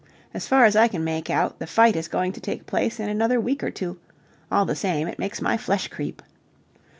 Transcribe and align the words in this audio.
As 0.33 0.47
far 0.47 0.65
as 0.65 0.75
I 0.75 0.87
can 0.87 1.03
make 1.03 1.29
out, 1.29 1.59
the 1.59 1.67
fight 1.67 1.95
is 1.95 2.07
going 2.07 2.31
to 2.31 2.41
take 2.41 2.65
place 2.65 2.99
in 2.99 3.07
another 3.07 3.39
week 3.39 3.63
or 3.63 3.69
two. 3.69 3.99
All 4.51 4.65
the 4.65 4.75
same, 4.75 5.07
it 5.07 5.19
makes 5.19 5.43
my 5.43 5.57
flesh 5.57 5.89
creep. 5.89 6.23